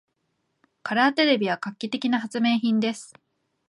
[0.81, 3.13] カラーテレビは画期的な発明品です。